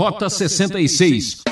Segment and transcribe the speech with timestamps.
[0.00, 1.42] Rota 66.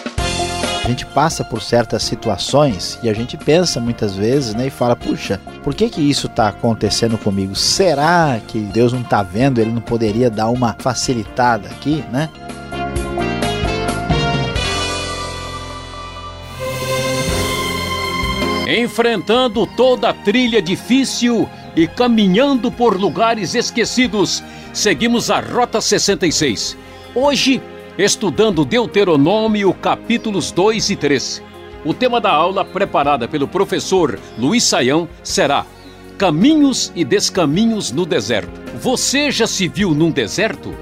[0.83, 4.97] A gente passa por certas situações e a gente pensa muitas vezes, né, e fala:
[4.97, 7.55] "Puxa, por que que isso está acontecendo comigo?
[7.55, 9.61] Será que Deus não está vendo?
[9.61, 12.31] Ele não poderia dar uma facilitada aqui, né?"
[18.67, 21.47] Enfrentando toda a trilha difícil
[21.77, 24.43] e caminhando por lugares esquecidos,
[24.73, 26.79] seguimos a Rota 66.
[27.15, 27.61] Hoje,
[27.99, 31.43] estudando Deuteronômio, capítulos 2 e 3.
[31.85, 35.67] O tema da aula, preparada pelo professor Luiz Saião, será
[36.17, 38.61] Caminhos e Descaminhos no Deserto.
[38.81, 40.73] Você já se viu num deserto?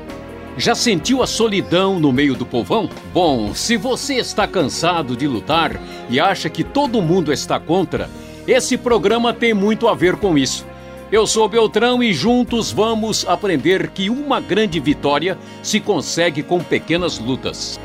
[0.58, 2.88] Já sentiu a solidão no meio do povão?
[3.14, 5.80] Bom, se você está cansado de lutar
[6.10, 8.10] e acha que todo mundo está contra,
[8.46, 10.66] esse programa tem muito a ver com isso.
[11.10, 17.20] Eu sou Beltrão e juntos vamos aprender que uma grande vitória se consegue com pequenas
[17.20, 17.78] lutas.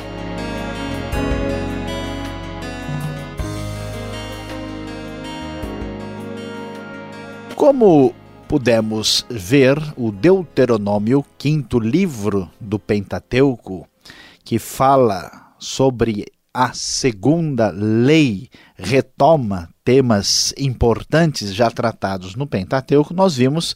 [7.55, 8.11] Como
[8.47, 13.87] pudemos ver o Deuteronômio, quinto livro do Pentateuco,
[14.43, 23.75] que fala sobre a segunda lei, retoma temas importantes já tratados no Pentateuco, nós vimos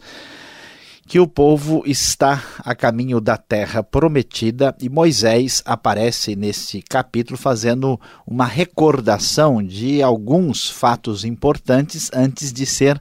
[1.07, 7.99] que o povo está a caminho da terra prometida e Moisés aparece nesse capítulo fazendo
[8.25, 12.99] uma recordação de alguns fatos importantes antes de ser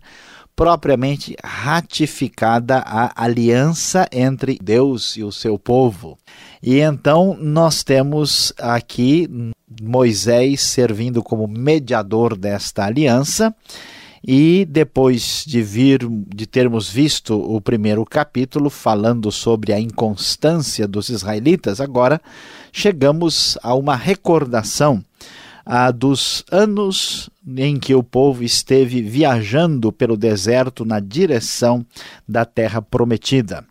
[0.56, 6.16] propriamente ratificada a aliança entre Deus e o seu povo.
[6.62, 9.28] E então nós temos aqui
[9.82, 13.54] Moisés servindo como mediador desta aliança.
[14.26, 21.10] E depois de vir de termos visto o primeiro capítulo falando sobre a inconstância dos
[21.10, 22.18] israelitas, agora
[22.72, 25.04] chegamos a uma recordação
[25.64, 31.84] ah, dos anos em que o povo esteve viajando pelo deserto na direção
[32.28, 33.64] da terra prometida.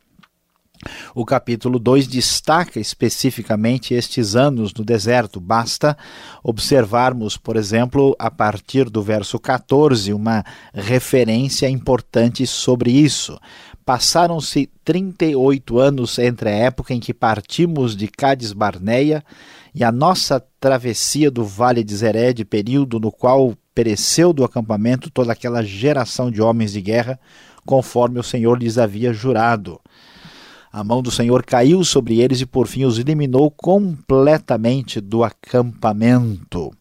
[1.15, 5.39] O capítulo 2 destaca especificamente estes anos no deserto.
[5.39, 5.97] Basta
[6.43, 13.39] observarmos, por exemplo, a partir do verso 14, uma referência importante sobre isso.
[13.85, 19.23] Passaram-se 38 anos entre a época em que partimos de Cádiz Barneia
[19.75, 25.33] e a nossa travessia do Vale de Zered, período no qual pereceu do acampamento toda
[25.33, 27.19] aquela geração de homens de guerra,
[27.65, 29.79] conforme o Senhor lhes havia jurado.
[30.71, 36.71] A mão do Senhor caiu sobre eles e por fim os eliminou completamente do acampamento.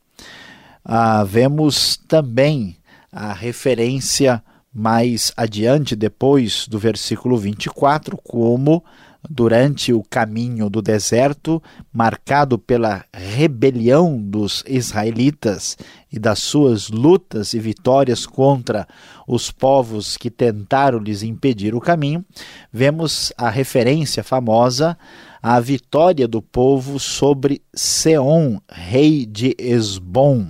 [0.84, 2.76] Ah, vemos também
[3.10, 4.42] a referência
[4.72, 8.82] mais adiante, depois do versículo 24, como
[9.28, 11.62] durante o caminho do deserto,
[11.92, 15.76] marcado pela rebelião dos israelitas
[16.10, 18.86] e das suas lutas e vitórias contra
[19.26, 22.24] os povos que tentaram lhes impedir o caminho,
[22.72, 24.98] vemos a referência famosa
[25.42, 30.48] à vitória do povo sobre Seom, rei de Esbom.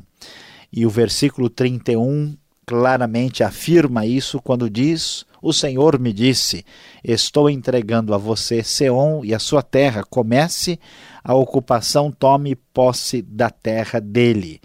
[0.72, 2.34] E o versículo 31
[2.66, 6.64] claramente afirma isso quando diz: O Senhor me disse:
[7.02, 10.04] Estou entregando a você Seom e a sua terra.
[10.08, 10.78] Comece
[11.22, 14.60] a ocupação, tome posse da terra dele.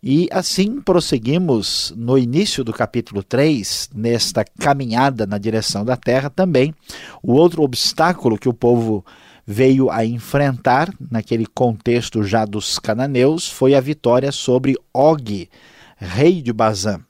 [0.00, 6.72] E assim prosseguimos no início do capítulo 3, nesta caminhada na direção da terra também.
[7.20, 9.04] O outro obstáculo que o povo
[9.44, 15.48] veio a enfrentar, naquele contexto já dos cananeus, foi a vitória sobre Og,
[15.96, 17.00] rei de Bazã.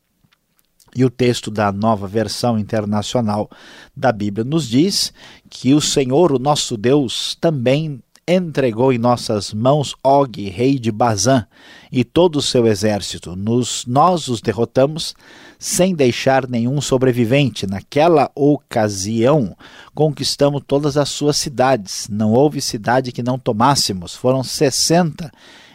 [0.99, 3.49] E o texto da nova versão internacional
[3.97, 5.13] da Bíblia nos diz
[5.49, 11.47] que o Senhor, o nosso Deus, também entregou em nossas mãos Og, rei de Bazã,
[11.93, 13.37] e todo o seu exército.
[13.37, 15.15] Nos, nós os derrotamos
[15.57, 17.65] sem deixar nenhum sobrevivente.
[17.65, 19.57] Naquela ocasião,
[19.95, 22.09] conquistamos todas as suas cidades.
[22.11, 24.17] Não houve cidade que não tomássemos.
[24.17, 25.31] Foram sessenta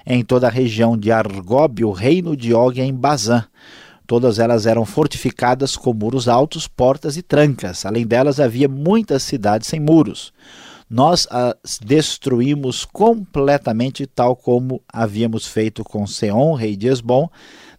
[0.06, 3.46] em toda a região de Argob, o reino de Og em Bazã.
[4.13, 7.83] Todas elas eram fortificadas com muros altos, portas e trancas.
[7.83, 10.31] Além delas, havia muitas cidades sem muros.
[10.88, 17.27] Nós as destruímos completamente, tal como havíamos feito com Seon, rei de Esbom,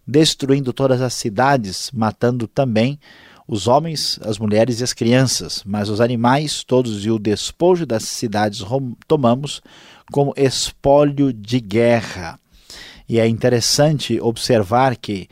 [0.05, 2.99] destruindo todas as cidades, matando também
[3.47, 8.03] os homens, as mulheres e as crianças, mas os animais todos e o despojo das
[8.03, 8.61] cidades
[9.07, 9.61] tomamos
[10.11, 12.37] como espólio de guerra.
[13.07, 15.29] E é interessante observar que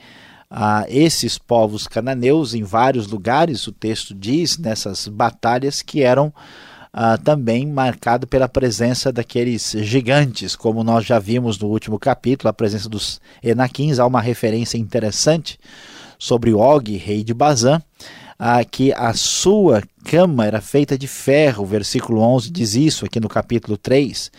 [0.55, 6.31] a esses povos cananeus em vários lugares, o texto diz nessas batalhas que eram
[6.93, 12.53] ah, também marcado pela presença daqueles gigantes, como nós já vimos no último capítulo, a
[12.53, 13.97] presença dos Enaquins.
[13.97, 15.59] Há uma referência interessante
[16.19, 17.81] sobre Og, rei de Bazã,
[18.37, 21.63] ah, que a sua cama era feita de ferro.
[21.63, 24.31] O versículo 11 diz isso aqui no capítulo 3.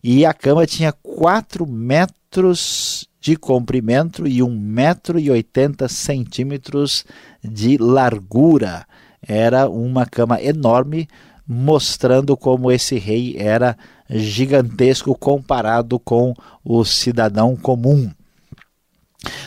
[0.00, 7.04] E a cama tinha 4 metros de comprimento e 1,80 metro e 80 centímetros
[7.42, 8.86] de largura.
[9.20, 11.08] Era uma cama enorme,
[11.44, 13.76] mostrando como esse rei era
[14.08, 16.34] gigantesco comparado com
[16.64, 18.08] o cidadão comum.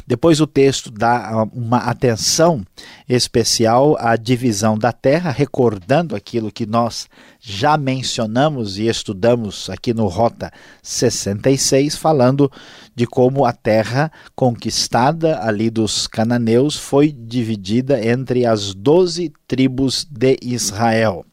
[0.06, 2.66] Depois o texto dá uma atenção
[3.08, 7.08] especial à divisão da terra, recordando aquilo que nós
[7.40, 10.52] já mencionamos e estudamos aqui no Rota
[10.82, 12.52] 66, falando
[12.96, 20.38] de como a terra conquistada ali dos cananeus foi dividida entre as doze tribos de
[20.42, 21.26] Israel.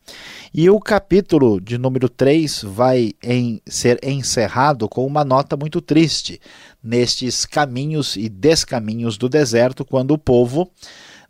[0.58, 6.41] E o capítulo de número 3 vai em, ser encerrado com uma nota muito triste
[6.82, 10.70] nestes caminhos e descaminhos do deserto, quando o povo,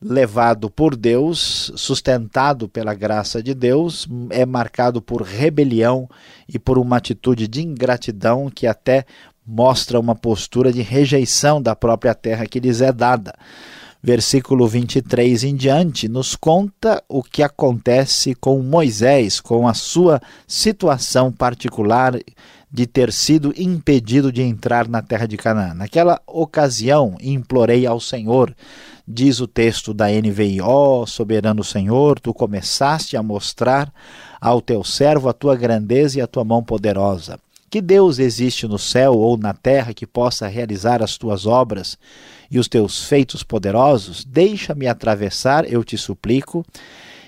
[0.01, 6.09] levado por Deus, sustentado pela graça de Deus, é marcado por rebelião
[6.49, 9.05] e por uma atitude de ingratidão que até
[9.45, 13.35] mostra uma postura de rejeição da própria terra que lhes é dada
[14.07, 21.33] versículo 23 em diante, nos conta o que acontece com Moisés, com a sua situação
[21.33, 22.17] particular
[22.71, 25.75] de ter sido impedido de entrar na terra de Canaã.
[25.75, 28.55] Naquela ocasião, implorei ao Senhor,
[29.09, 33.93] diz o texto da NVI: Ó oh, soberano Senhor, tu começaste a mostrar
[34.41, 37.41] ao teu servo a tua grandeza e a tua mão poderosa.
[37.69, 41.99] Que Deus existe no céu ou na terra que possa realizar as tuas obras
[42.51, 44.25] e os teus feitos poderosos?
[44.25, 46.65] Deixa-me atravessar, eu te suplico,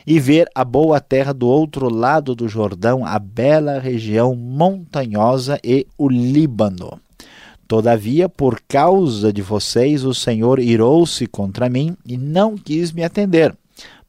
[0.07, 5.87] e ver a boa terra do outro lado do Jordão, a bela região montanhosa e
[5.99, 6.99] o Líbano.
[7.69, 13.55] Todavia, por causa de vocês, o Senhor irou-se contra mim e não quis me atender.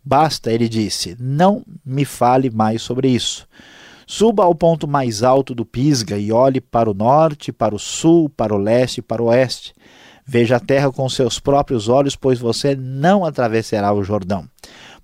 [0.02, 3.46] Basta, ele disse, não me fale mais sobre isso.
[4.08, 8.30] Suba ao ponto mais alto do Pisga e olhe para o norte, para o sul,
[8.30, 9.76] para o leste e para o oeste.
[10.32, 14.48] Veja a terra com seus próprios olhos, pois você não atravessará o Jordão.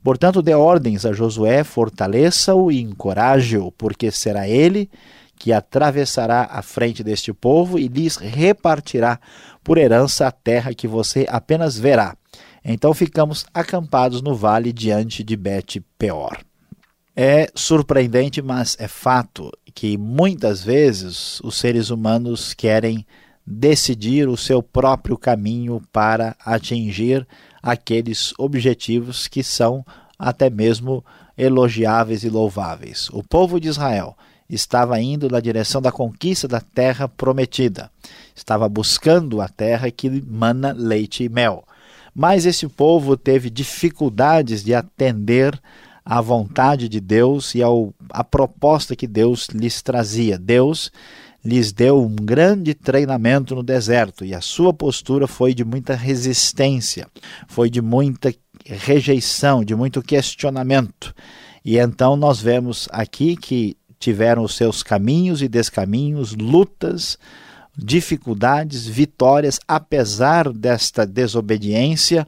[0.04, 4.88] Portanto, dê ordens a Josué, fortaleça-o e encoraje-o, porque será ele
[5.36, 9.19] que atravessará a frente deste povo e lhes repartirá
[9.63, 12.16] por herança a terra que você apenas verá.
[12.63, 16.38] Então ficamos acampados no vale diante de Bet-peor.
[17.16, 23.04] É surpreendente, mas é fato que muitas vezes os seres humanos querem
[23.45, 27.27] decidir o seu próprio caminho para atingir
[27.62, 29.86] aqueles objetivos que são
[30.18, 31.03] até mesmo
[31.38, 33.09] elogiáveis e louváveis.
[33.12, 34.18] O povo de Israel
[34.50, 37.92] estava indo na direção da conquista da terra prometida,
[38.36, 41.63] estava buscando a terra que mana leite e mel.
[42.13, 45.59] Mas esse povo teve dificuldades de atender
[46.06, 50.38] à vontade de Deus e ao, à proposta que Deus lhes trazia.
[50.38, 50.91] Deus
[51.45, 57.07] lhes deu um grande treinamento no deserto e a sua postura foi de muita resistência,
[57.47, 58.33] foi de muita
[58.65, 61.13] rejeição, de muito questionamento.
[61.63, 67.18] E então nós vemos aqui que tiveram os seus caminhos e descaminhos, lutas,
[67.77, 72.27] dificuldades, vitórias, apesar desta desobediência,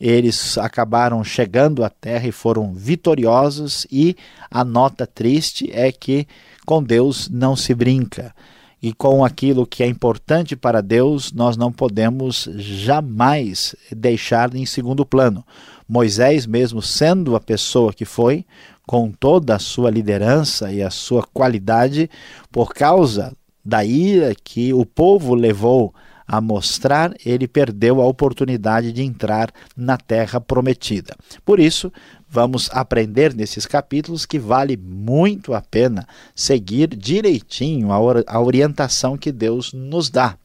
[0.00, 4.16] eles acabaram chegando à terra e foram vitoriosos, e
[4.50, 6.26] a nota triste é que
[6.66, 8.34] com Deus não se brinca.
[8.80, 15.04] E com aquilo que é importante para Deus, nós não podemos jamais deixar em segundo
[15.04, 15.44] plano.
[15.88, 18.44] Moisés, mesmo sendo a pessoa que foi,
[18.86, 22.08] com toda a sua liderança e a sua qualidade,
[22.52, 25.92] por causa da ira que o povo levou
[26.26, 31.16] a mostrar, ele perdeu a oportunidade de entrar na terra prometida.
[31.42, 31.90] Por isso,
[32.30, 39.72] vamos aprender nesses capítulos que vale muito a pena seguir direitinho a orientação que Deus
[39.72, 40.36] nos dá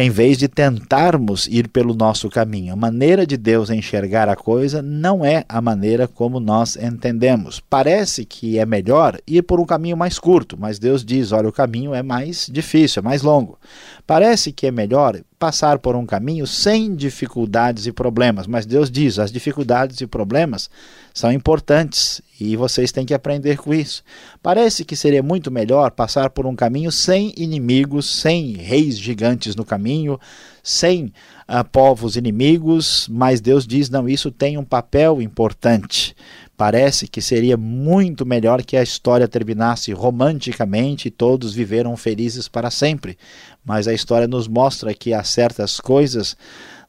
[0.00, 2.72] em vez de tentarmos ir pelo nosso caminho.
[2.72, 7.58] A maneira de Deus enxergar a coisa não é a maneira como nós entendemos.
[7.58, 11.52] Parece que é melhor ir por um caminho mais curto, mas Deus diz: olha, o
[11.52, 13.58] caminho é mais difícil, é mais longo.
[14.06, 19.18] Parece que é melhor passar por um caminho sem dificuldades e problemas, mas Deus diz:
[19.18, 20.68] as dificuldades e problemas
[21.14, 24.02] são importantes e vocês têm que aprender com isso.
[24.42, 29.64] Parece que seria muito melhor passar por um caminho sem inimigos, sem reis gigantes no
[29.64, 30.18] caminho,
[30.62, 31.12] sem
[31.48, 36.14] uh, povos inimigos, mas Deus diz: não, isso tem um papel importante.
[36.58, 42.68] Parece que seria muito melhor que a história terminasse romanticamente e todos viveram felizes para
[42.68, 43.16] sempre.
[43.68, 46.34] Mas a história nos mostra que há certas coisas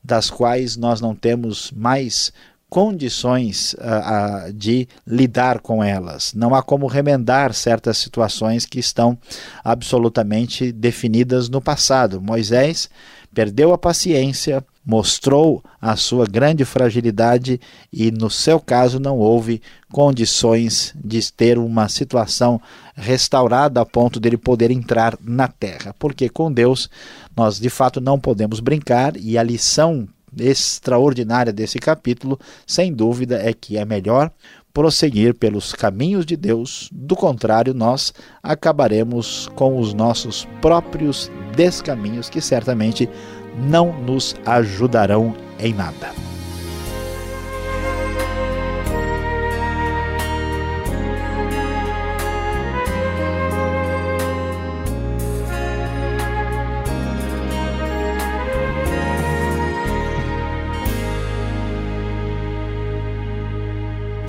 [0.01, 2.31] das quais nós não temos mais
[2.69, 6.33] condições uh, uh, de lidar com elas.
[6.33, 9.17] Não há como remendar certas situações que estão
[9.61, 12.21] absolutamente definidas no passado.
[12.21, 12.89] Moisés
[13.33, 17.59] perdeu a paciência, mostrou a sua grande fragilidade
[17.93, 22.59] e, no seu caso, não houve condições de ter uma situação
[22.95, 25.95] restaurada a ponto dele poder entrar na terra.
[25.97, 26.89] Porque com Deus
[27.35, 30.07] nós de fato não podemos brincar e a lição
[30.37, 34.31] extraordinária desse capítulo, sem dúvida, é que é melhor
[34.73, 42.41] prosseguir pelos caminhos de Deus, do contrário, nós acabaremos com os nossos próprios descaminhos que
[42.41, 43.09] certamente
[43.57, 46.28] não nos ajudarão em nada.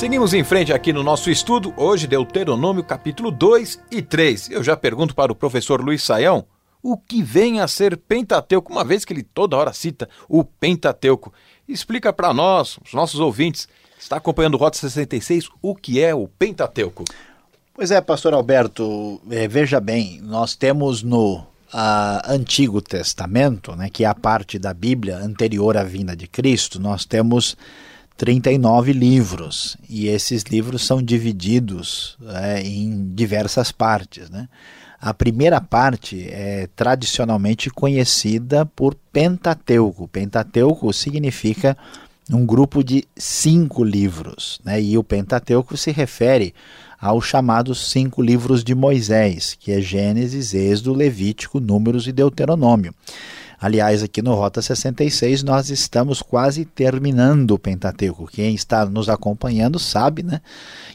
[0.00, 4.48] Seguimos em frente aqui no nosso estudo, hoje Deuteronômio capítulo 2 e 3.
[4.50, 6.46] Eu já pergunto para o professor Luiz Saião
[6.82, 11.34] o que vem a ser Pentateuco, uma vez que ele toda hora cita o Pentateuco.
[11.68, 16.26] Explica para nós, os nossos ouvintes, está acompanhando o Rota 66, o que é o
[16.26, 17.04] Pentateuco.
[17.74, 21.44] Pois é, pastor Alberto, é, veja bem, nós temos no
[22.26, 27.04] Antigo Testamento, né, que é a parte da Bíblia anterior à vinda de Cristo, nós
[27.04, 27.54] temos
[28.20, 34.28] 39 livros e esses livros são divididos é, em diversas partes.
[34.28, 34.46] Né?
[35.00, 40.06] A primeira parte é tradicionalmente conhecida por Pentateuco.
[40.06, 41.74] Pentateuco significa
[42.30, 44.82] um grupo de cinco livros, né?
[44.82, 46.52] e o Pentateuco se refere
[47.00, 52.94] aos chamados cinco livros de Moisés, que é Gênesis, Êxodo, Levítico, Números e Deuteronômio.
[53.60, 58.26] Aliás, aqui no Rota 66 nós estamos quase terminando o Pentateuco.
[58.26, 60.40] Quem está nos acompanhando sabe, né,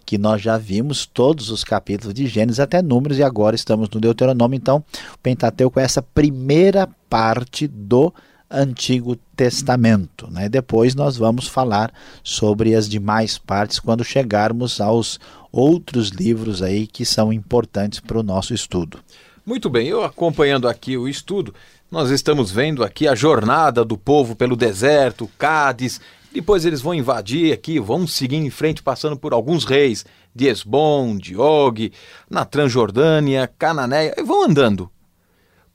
[0.04, 4.02] que nós já vimos todos os capítulos de Gênesis até Números e agora estamos no
[4.02, 4.58] Deuteronômio.
[4.58, 8.12] Então, o Pentateuco é essa primeira parte do
[8.50, 10.28] Antigo Testamento.
[10.32, 10.50] Né?
[10.50, 11.94] Depois nós vamos falar
[12.24, 15.20] sobre as demais partes quando chegarmos aos
[15.52, 19.00] outros livros aí que são importantes para o nosso estudo.
[19.46, 21.54] Muito bem, eu acompanhando aqui o estudo,
[21.92, 26.02] nós estamos vendo aqui a jornada do povo pelo deserto, Cádiz.
[26.34, 31.16] Depois eles vão invadir aqui, vão seguir em frente, passando por alguns reis, de Esbom,
[31.16, 31.94] de Og,
[32.28, 34.90] na Transjordânia, Cananéia, e vão andando.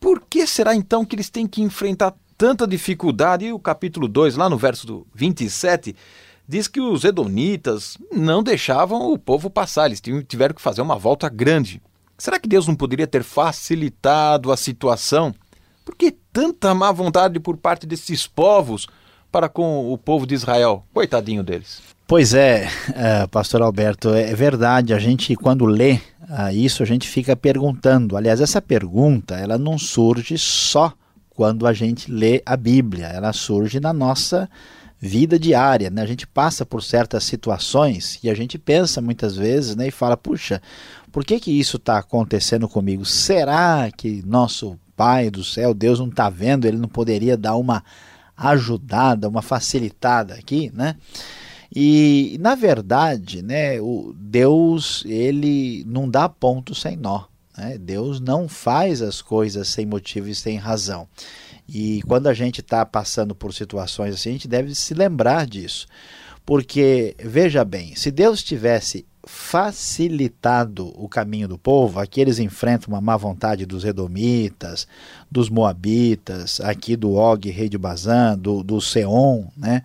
[0.00, 3.44] Por que será então que eles têm que enfrentar tanta dificuldade?
[3.44, 5.94] E o capítulo 2, lá no verso 27,
[6.48, 11.28] diz que os edonitas não deixavam o povo passar, eles tiveram que fazer uma volta
[11.28, 11.80] grande.
[12.20, 15.34] Será que Deus não poderia ter facilitado a situação?
[15.82, 18.86] Por que tanta má vontade por parte desses povos
[19.32, 20.84] para com o povo de Israel?
[20.92, 21.80] Coitadinho deles.
[22.06, 24.92] Pois é, uh, pastor Alberto, é verdade.
[24.92, 28.18] A gente, quando lê uh, isso, a gente fica perguntando.
[28.18, 30.92] Aliás, essa pergunta, ela não surge só
[31.30, 34.46] quando a gente lê a Bíblia, ela surge na nossa
[35.00, 35.88] vida diária.
[35.88, 36.02] Né?
[36.02, 40.16] A gente passa por certas situações e a gente pensa muitas vezes né, e fala:
[40.16, 40.61] puxa,
[41.11, 43.04] por que, que isso está acontecendo comigo?
[43.04, 47.83] Será que nosso pai do céu, Deus não está vendo, ele não poderia dar uma
[48.37, 50.97] ajudada, uma facilitada aqui, né?
[51.75, 57.25] E na verdade, né, o Deus ele não dá ponto sem nó.
[57.57, 57.78] Né?
[57.78, 61.07] Deus não faz as coisas sem motivo e sem razão.
[61.72, 65.86] E quando a gente está passando por situações assim, a gente deve se lembrar disso.
[66.44, 73.00] Porque, veja bem, se Deus tivesse facilitado o caminho do povo, aqui eles enfrentam uma
[73.00, 74.88] má vontade dos Edomitas,
[75.30, 79.82] dos Moabitas, aqui do Og, rei de Bazã, do, do Seon, né?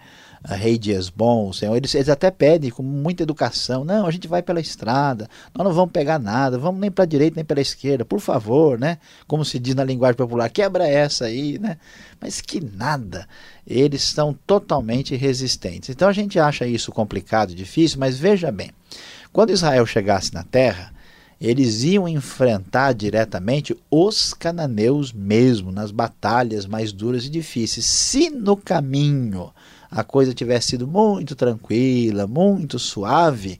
[0.53, 4.27] Rei de Esbom, o Senhor, eles, eles até pedem com muita educação, não, a gente
[4.27, 7.61] vai pela estrada, nós não vamos pegar nada, vamos nem para a direita nem pela
[7.61, 8.99] esquerda, por favor, né?
[9.25, 11.77] Como se diz na linguagem popular, quebra essa aí, né?
[12.21, 13.27] Mas que nada,
[13.65, 15.89] eles são totalmente resistentes.
[15.89, 18.69] Então a gente acha isso complicado, difícil, mas veja bem,
[19.33, 20.93] quando Israel chegasse na terra,
[21.39, 27.85] eles iam enfrentar diretamente os cananeus mesmo, nas batalhas mais duras e difíceis.
[27.85, 29.51] Se no caminho
[29.89, 33.59] a coisa tivesse sido muito tranquila, muito suave,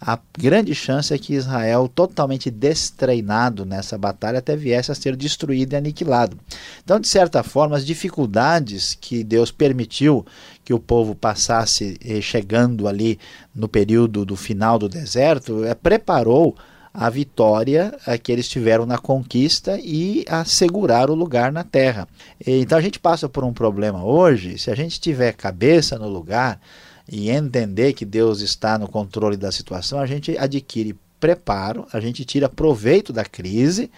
[0.00, 5.72] a grande chance é que Israel, totalmente destreinado nessa batalha, até viesse a ser destruído
[5.72, 6.38] e aniquilado.
[6.84, 10.24] Então, de certa forma, as dificuldades que Deus permitiu
[10.64, 13.18] que o povo passasse eh, chegando ali
[13.52, 16.56] no período do final do deserto, é, preparou
[17.00, 22.08] a vitória que eles tiveram na conquista e assegurar o lugar na terra.
[22.44, 26.60] Então a gente passa por um problema hoje, se a gente tiver cabeça no lugar
[27.08, 32.24] e entender que Deus está no controle da situação, a gente adquire preparo, a gente
[32.24, 33.88] tira proveito da crise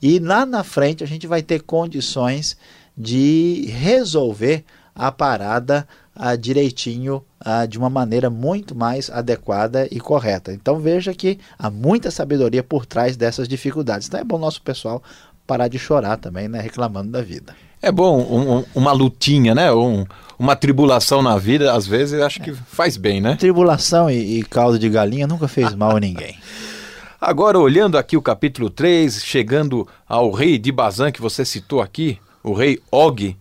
[0.00, 2.56] e lá na frente a gente vai ter condições
[2.96, 4.64] de resolver
[4.96, 5.86] a parada
[6.16, 10.52] uh, direitinho, uh, de uma maneira muito mais adequada e correta.
[10.52, 14.08] Então veja que há muita sabedoria por trás dessas dificuldades.
[14.08, 15.02] Então é bom nosso pessoal
[15.46, 17.54] parar de chorar também, né, reclamando da vida.
[17.80, 19.70] É bom um, um, uma lutinha, né?
[19.72, 20.04] Um,
[20.38, 23.36] uma tribulação na vida, às vezes, acho que faz bem, né?
[23.36, 26.36] Tribulação e, e caldo de galinha nunca fez mal a ninguém.
[27.20, 32.18] Agora, olhando aqui o capítulo 3, chegando ao rei de Bazan, que você citou aqui,
[32.42, 33.36] o rei Og,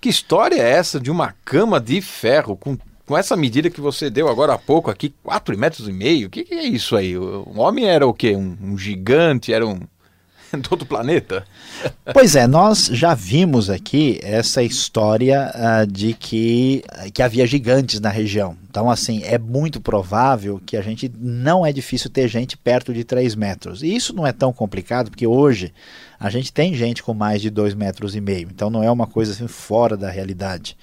[0.00, 2.76] que história é essa de uma cama de ferro com,
[3.06, 6.28] com essa medida que você deu agora há pouco aqui, 4 metros e meio?
[6.28, 7.16] O que, que, é isso aí?
[7.18, 8.34] O homem era o quê?
[8.34, 9.52] Um, um gigante?
[9.52, 9.80] Era um
[10.56, 11.44] do outro planeta?
[12.12, 16.82] Pois é, nós já vimos aqui essa história uh, de que,
[17.12, 18.56] que havia gigantes na região.
[18.68, 23.04] Então, assim, é muito provável que a gente não é difícil ter gente perto de
[23.04, 23.82] 3 metros.
[23.82, 25.72] E isso não é tão complicado, porque hoje
[26.20, 29.06] a gente tem gente com mais de dois metros e meio, então não é uma
[29.06, 30.76] coisa assim fora da realidade.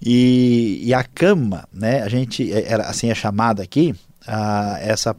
[0.00, 3.94] E, e a cama, né, a gente, é, era, assim é chamada aqui,
[4.80, 5.16] essa,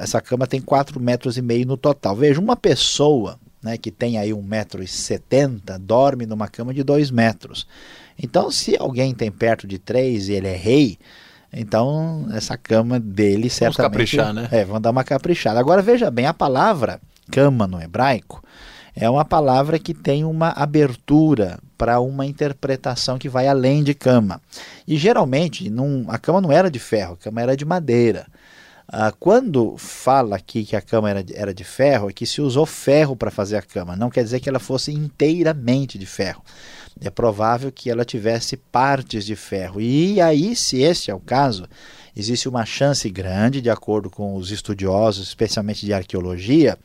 [0.00, 2.14] essa cama tem quatro metros e meio no total.
[2.14, 6.82] Veja, uma pessoa né, que tem aí um metro e setenta dorme numa cama de
[6.82, 7.66] dois metros.
[8.22, 10.96] Então, se alguém tem perto de três e ele é rei,
[11.52, 14.16] então essa cama dele certamente...
[14.16, 14.48] Vamos caprichar, né?
[14.52, 15.58] É, vão dar uma caprichada.
[15.58, 18.42] Agora, veja bem, a palavra cama no hebraico,
[18.94, 24.40] é uma palavra que tem uma abertura para uma interpretação que vai além de cama.
[24.86, 28.26] E geralmente num, a cama não era de ferro, a cama era de madeira.
[28.92, 32.66] Ah, quando fala aqui que a cama era era de ferro, é que se usou
[32.66, 33.94] ferro para fazer a cama.
[33.94, 36.42] Não quer dizer que ela fosse inteiramente de ferro.
[37.00, 39.80] É provável que ela tivesse partes de ferro.
[39.80, 41.68] E aí, se esse é o caso,
[42.16, 46.78] existe uma chance grande, de acordo com os estudiosos, especialmente de arqueologia,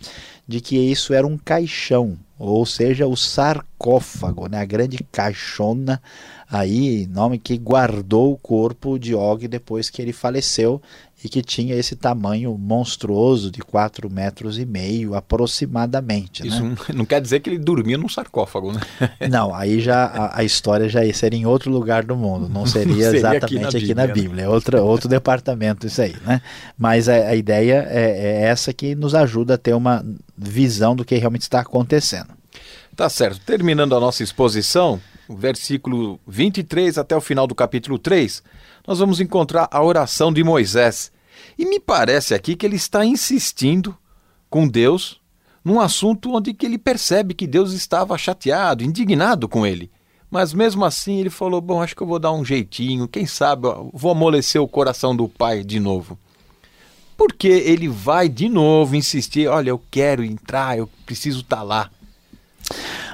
[0.48, 6.02] de que isso era um caixão, ou seja, o sarcófago, né, a grande caixona
[6.50, 10.82] aí, nome que guardou o corpo de Og depois que ele faleceu
[11.26, 16.48] e que tinha esse tamanho monstruoso de 4 metros e meio aproximadamente.
[16.48, 16.76] Isso né?
[16.94, 18.80] não quer dizer que ele dormia num sarcófago, né?
[19.28, 23.06] Não, aí já a, a, história já seria em outro lugar do mundo, não seria,
[23.06, 26.42] seria exatamente aqui na, aqui Bíblia, na Bíblia, é outra, outro departamento isso aí, né?
[26.78, 30.06] Mas a, a ideia é, é essa que nos ajuda a ter uma
[30.38, 32.30] visão do que realmente está acontecendo.
[32.96, 33.40] Tá certo.
[33.40, 38.44] Terminando a nossa exposição, o versículo 23 até o final do capítulo 3,
[38.86, 41.12] nós vamos encontrar a oração de Moisés.
[41.58, 43.98] E me parece aqui que ele está insistindo
[44.50, 45.20] com Deus
[45.64, 49.90] num assunto onde que ele percebe que Deus estava chateado, indignado com ele.
[50.30, 53.68] Mas mesmo assim ele falou: Bom, acho que eu vou dar um jeitinho, quem sabe
[53.94, 56.18] vou amolecer o coração do pai de novo.
[57.18, 61.90] Porque ele vai de novo insistir: Olha, eu quero entrar, eu preciso estar tá lá.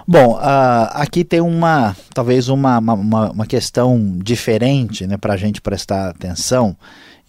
[0.07, 5.61] Bom, uh, aqui tem uma, talvez uma, uma, uma questão diferente né, para a gente
[5.61, 6.75] prestar atenção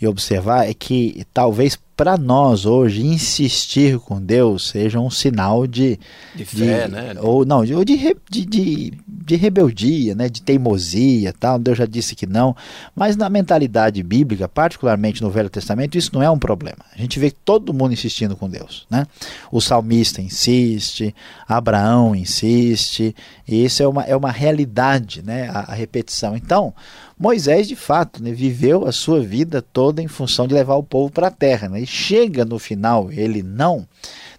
[0.02, 6.00] e observar, é que talvez para nós hoje insistir com Deus seja um sinal de
[6.34, 7.14] de fé, de, né?
[7.20, 10.28] Ou não, de, de, de, de, rebeldia, né?
[10.28, 11.58] De teimosia, tal.
[11.58, 12.56] Deus já disse que não.
[12.96, 16.84] Mas na mentalidade bíblica, particularmente no Velho Testamento, isso não é um problema.
[16.92, 19.06] A gente vê todo mundo insistindo com Deus, né?
[19.52, 21.14] O salmista insiste,
[21.46, 23.14] Abraão insiste.
[23.46, 25.48] E isso é uma, é uma realidade, né?
[25.50, 26.34] a, a repetição.
[26.34, 26.74] Então
[27.22, 31.08] Moisés, de fato, né, viveu a sua vida toda em função de levar o povo
[31.08, 31.68] para a terra.
[31.68, 31.82] Né?
[31.82, 33.86] E chega no final, ele não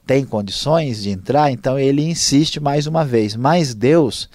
[0.05, 3.37] tem condições de entrar, então ele insiste mais uma vez.
[3.37, 4.29] Mas Deus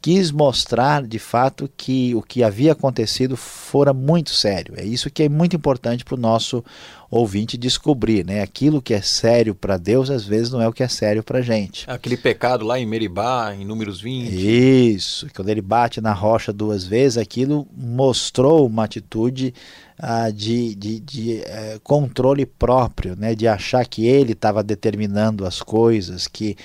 [0.00, 4.74] quis mostrar de fato que o que havia acontecido fora muito sério.
[4.76, 6.64] É isso que é muito importante para o nosso
[7.10, 8.40] ouvinte descobrir, né?
[8.40, 11.42] Aquilo que é sério para Deus às vezes não é o que é sério para
[11.42, 11.84] gente.
[11.90, 14.94] Aquele pecado lá em Meribá, em Números 20.
[14.94, 19.52] Isso, quando ele bate na rocha duas vezes, aquilo mostrou uma atitude
[19.98, 23.34] ah, de, de, de eh, controle próprio, né?
[23.34, 26.56] De achar que ele estava determinando as coisas, que,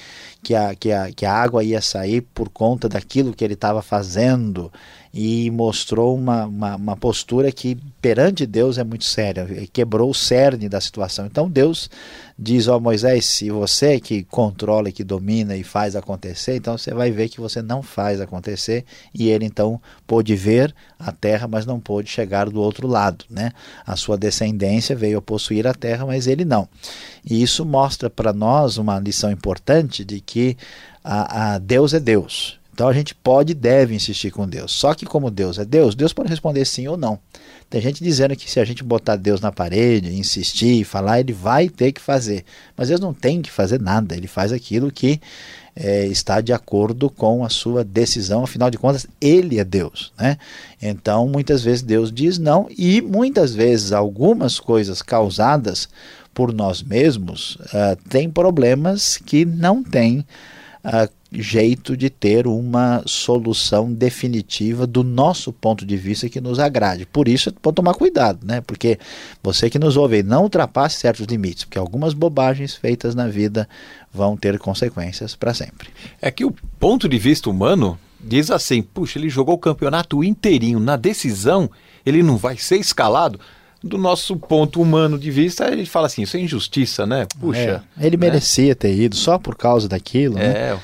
[0.44, 3.82] que, a, que, a, que a água ia sair por conta daquilo que ele estava
[3.82, 4.72] fazendo
[5.18, 10.68] e mostrou uma, uma, uma, postura que perante Deus é muito séria, quebrou o cerne
[10.68, 11.26] da situação.
[11.26, 11.90] Então Deus
[12.38, 17.12] diz ao Moisés: se você que controla, que domina e faz acontecer, então você vai
[17.12, 18.84] ver que você não faz acontecer.
[19.14, 23.24] E ele então pôde ver a terra, mas não pôde chegar do outro lado.
[23.30, 23.54] Né?
[23.88, 26.68] A sua descendência veio a possuir a terra, mas ele não.
[27.24, 30.58] E isso mostra para nós uma lição importante de que
[31.02, 34.74] a, a Deus é Deus então a gente pode e deve insistir com Deus.
[34.74, 37.18] Só que como Deus é Deus, Deus pode responder sim ou não.
[37.70, 41.70] Tem gente dizendo que se a gente botar Deus na parede, insistir, falar, ele vai
[41.70, 42.44] ter que fazer.
[42.76, 44.14] Mas Deus não tem que fazer nada.
[44.14, 45.22] Ele faz aquilo que
[45.74, 48.44] é, está de acordo com a sua decisão.
[48.44, 50.12] Afinal de contas, ele é Deus.
[50.20, 50.38] Né?
[50.82, 55.88] Então muitas vezes Deus diz não e muitas vezes algumas coisas causadas
[56.34, 60.26] por nós mesmos uh, têm problemas que não têm
[60.84, 61.10] uh,
[61.42, 67.06] jeito de ter uma solução definitiva do nosso ponto de vista que nos agrade.
[67.06, 68.62] Por isso, pode tomar cuidado, né?
[68.62, 68.98] Porque
[69.44, 73.68] você que nos ouve, não ultrapasse certos limites, porque algumas bobagens feitas na vida
[74.14, 75.90] vão ter consequências para sempre.
[76.22, 80.80] É que o ponto de vista humano diz assim: puxa, ele jogou o campeonato inteirinho,
[80.80, 81.70] na decisão
[82.06, 83.40] ele não vai ser escalado
[83.86, 87.28] do nosso ponto humano de vista, ele fala assim, isso é injustiça, né?
[87.40, 87.84] Puxa.
[88.00, 88.28] É, ele né?
[88.28, 90.46] merecia ter ido só por causa daquilo, né?
[90.46, 90.74] é.
[90.74, 90.80] né?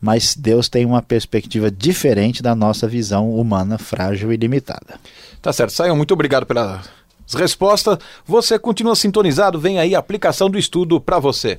[0.00, 5.00] Mas Deus tem uma perspectiva diferente da nossa visão humana frágil e limitada.
[5.40, 6.88] Tá certo, Saiam, muito obrigado pelas
[7.34, 7.98] respostas.
[8.26, 11.58] Você continua sintonizado, vem aí a aplicação do estudo para você.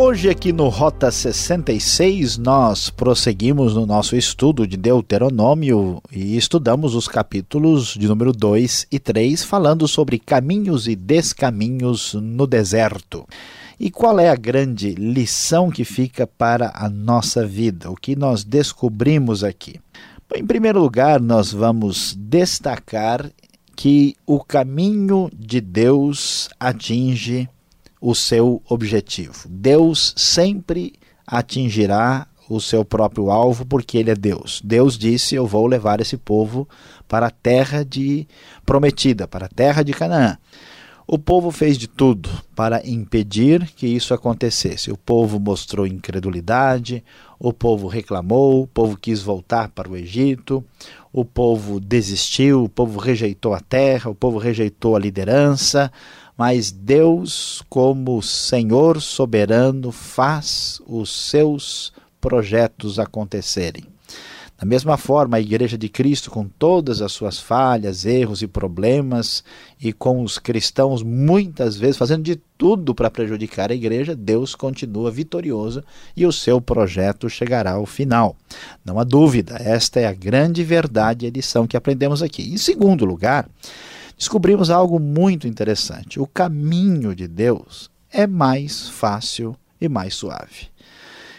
[0.00, 7.08] Hoje, aqui no Rota 66, nós prosseguimos no nosso estudo de Deuteronômio e estudamos os
[7.08, 13.26] capítulos de número 2 e 3, falando sobre caminhos e descaminhos no deserto.
[13.78, 17.90] E qual é a grande lição que fica para a nossa vida?
[17.90, 19.80] O que nós descobrimos aqui?
[20.32, 23.28] Em primeiro lugar, nós vamos destacar
[23.74, 27.48] que o caminho de Deus atinge
[28.00, 29.48] o seu objetivo.
[29.48, 30.94] Deus sempre
[31.26, 34.60] atingirá o seu próprio alvo porque ele é Deus.
[34.64, 36.68] Deus disse: "Eu vou levar esse povo
[37.06, 38.26] para a terra de
[38.64, 40.38] prometida, para a terra de Canaã".
[41.10, 44.92] O povo fez de tudo para impedir que isso acontecesse.
[44.92, 47.02] O povo mostrou incredulidade,
[47.38, 50.62] o povo reclamou, o povo quis voltar para o Egito,
[51.10, 55.90] o povo desistiu, o povo rejeitou a terra, o povo rejeitou a liderança,
[56.38, 63.82] mas Deus, como Senhor soberano, faz os seus projetos acontecerem.
[64.56, 69.44] Da mesma forma, a Igreja de Cristo, com todas as suas falhas, erros e problemas,
[69.80, 75.12] e com os cristãos muitas vezes fazendo de tudo para prejudicar a Igreja, Deus continua
[75.12, 75.84] vitorioso
[76.16, 78.36] e o seu projeto chegará ao final.
[78.84, 82.52] Não há dúvida, esta é a grande verdade e a lição que aprendemos aqui.
[82.52, 83.48] Em segundo lugar,
[84.18, 86.20] descobrimos algo muito interessante.
[86.20, 90.68] O caminho de Deus é mais fácil e mais suave.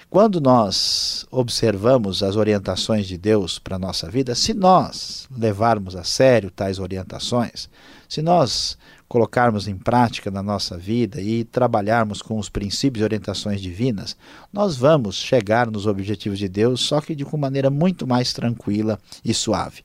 [0.09, 6.03] Quando nós observamos as orientações de Deus para a nossa vida, se nós levarmos a
[6.03, 7.69] sério tais orientações,
[8.07, 8.75] se nós
[9.09, 14.15] colocarmos em prática na nossa vida e trabalharmos com os princípios e orientações divinas,
[14.53, 18.99] nós vamos chegar nos objetivos de Deus, só que de uma maneira muito mais tranquila
[19.25, 19.81] e suave.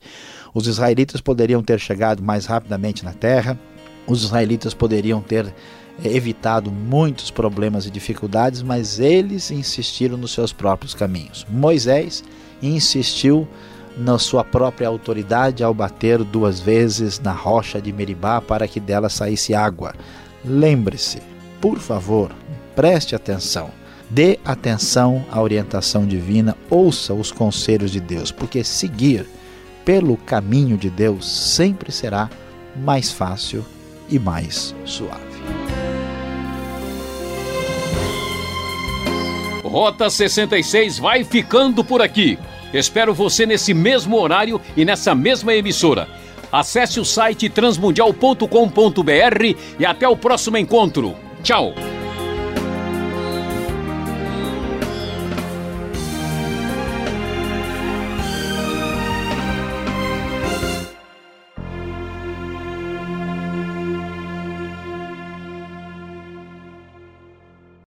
[0.53, 3.59] Os israelitas poderiam ter chegado mais rapidamente na terra,
[4.05, 5.51] os israelitas poderiam ter
[6.03, 11.47] evitado muitos problemas e dificuldades, mas eles insistiram nos seus próprios caminhos.
[11.49, 12.23] Moisés
[12.61, 13.47] insistiu
[13.97, 19.09] na sua própria autoridade ao bater duas vezes na rocha de Meribá para que dela
[19.09, 19.93] saísse água.
[20.43, 21.21] Lembre-se,
[21.61, 22.31] por favor,
[22.75, 23.69] preste atenção.
[24.09, 29.25] Dê atenção à orientação divina, ouça os conselhos de Deus, porque seguir
[29.83, 32.29] pelo caminho de Deus sempre será
[32.75, 33.65] mais fácil
[34.09, 35.23] e mais suave.
[39.63, 42.37] Rota 66 vai ficando por aqui.
[42.75, 46.09] Espero você nesse mesmo horário e nessa mesma emissora.
[46.51, 51.15] Acesse o site transmundial.com.br e até o próximo encontro.
[51.41, 51.73] Tchau!